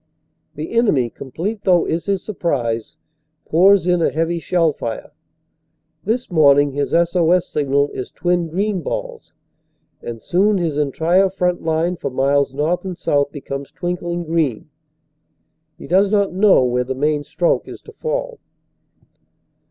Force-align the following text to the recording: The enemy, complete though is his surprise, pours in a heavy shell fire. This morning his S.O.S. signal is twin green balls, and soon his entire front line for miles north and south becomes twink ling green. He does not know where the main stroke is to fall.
The 0.55 0.71
enemy, 0.71 1.11
complete 1.11 1.61
though 1.63 1.85
is 1.85 2.07
his 2.07 2.23
surprise, 2.23 2.97
pours 3.45 3.85
in 3.85 4.01
a 4.01 4.09
heavy 4.09 4.39
shell 4.39 4.73
fire. 4.73 5.11
This 6.03 6.31
morning 6.31 6.71
his 6.71 6.91
S.O.S. 6.91 7.47
signal 7.47 7.89
is 7.91 8.09
twin 8.09 8.47
green 8.47 8.81
balls, 8.81 9.31
and 10.01 10.19
soon 10.19 10.57
his 10.57 10.75
entire 10.75 11.29
front 11.29 11.61
line 11.61 11.97
for 11.97 12.09
miles 12.09 12.51
north 12.51 12.83
and 12.83 12.97
south 12.97 13.31
becomes 13.31 13.69
twink 13.69 14.01
ling 14.01 14.23
green. 14.23 14.71
He 15.77 15.85
does 15.85 16.09
not 16.09 16.33
know 16.33 16.63
where 16.63 16.83
the 16.83 16.95
main 16.95 17.23
stroke 17.23 17.67
is 17.67 17.79
to 17.81 17.91
fall. 17.91 18.39